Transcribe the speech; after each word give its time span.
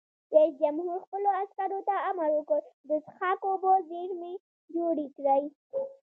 رئیس 0.33 0.53
جمهور 0.61 0.97
خپلو 1.05 1.29
عسکرو 1.41 1.79
ته 1.87 1.95
امر 2.09 2.29
وکړ؛ 2.33 2.61
د 2.89 2.91
څښاک 3.05 3.39
اوبو 3.49 3.71
زیرمې 3.89 4.33
جوړې 4.75 5.07
کړئ! 5.15 5.43